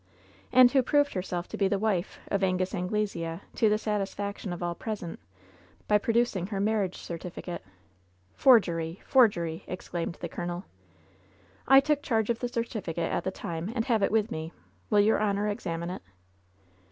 "And 0.51 0.71
who 0.71 0.81
proved 0.81 1.13
herself 1.13 1.47
to 1.49 1.57
be 1.57 1.67
the 1.67 1.77
wife 1.77 2.17
of 2.29 2.43
Angus 2.43 2.73
Anglesea, 2.73 3.41
to 3.53 3.69
the 3.69 3.77
satisfaction 3.77 4.51
of 4.51 4.63
all 4.63 4.73
present, 4.73 5.19
by 5.87 5.99
producing 5.99 6.47
her 6.47 6.59
marriage 6.59 6.97
certificate.'' 6.97 7.63
"Forgery! 8.33 8.99
forgery!'' 9.05 9.63
exclaimed 9.67 10.17
the 10.19 10.27
colonel. 10.27 10.65
"I 11.67 11.81
took 11.81 12.01
charge 12.01 12.31
of 12.31 12.39
the 12.39 12.47
certificate 12.49 13.11
at 13.11 13.23
the 13.23 13.29
time 13.29 13.71
and 13.75 13.85
have 13.85 14.01
it 14.01 14.11
with 14.11 14.31
me. 14.31 14.51
Will 14.89 15.01
your 15.01 15.19
honor 15.19 15.47
examine 15.47 15.91
it 15.91 16.01